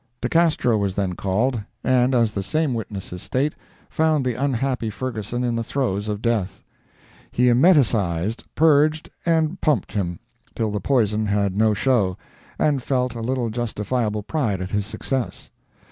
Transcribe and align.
De 0.19 0.27
Castro 0.27 0.79
was 0.79 0.95
then 0.95 1.13
called, 1.13 1.61
and 1.83 2.15
as 2.15 2.31
the 2.31 2.41
same 2.41 2.73
witnesses 2.73 3.21
state, 3.21 3.53
found 3.87 4.25
the 4.25 4.33
unhappy 4.33 4.89
Ferguson 4.89 5.43
in 5.43 5.55
the 5.55 5.63
throes 5.63 6.07
of 6.07 6.23
death. 6.23 6.63
He 7.29 7.49
emeticized, 7.49 8.45
purged 8.55 9.11
and 9.27 9.61
pumped 9.61 9.91
him, 9.91 10.17
till 10.55 10.71
the 10.71 10.79
poison 10.81 11.27
had 11.27 11.55
no 11.55 11.75
show, 11.75 12.17
and 12.57 12.81
felt 12.81 13.13
a 13.13 13.21
little 13.21 13.51
justifiable 13.51 14.23
pride 14.23 14.59
at 14.59 14.71
his 14.71 14.87
success. 14.87 15.51